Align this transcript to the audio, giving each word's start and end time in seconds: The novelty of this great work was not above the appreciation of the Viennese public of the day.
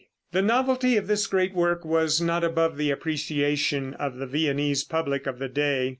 The 0.31 0.41
novelty 0.41 0.97
of 0.97 1.05
this 1.05 1.27
great 1.27 1.53
work 1.53 1.85
was 1.85 2.19
not 2.19 2.43
above 2.43 2.75
the 2.77 2.89
appreciation 2.89 3.93
of 3.93 4.15
the 4.17 4.25
Viennese 4.25 4.83
public 4.83 5.27
of 5.27 5.37
the 5.37 5.47
day. 5.47 5.89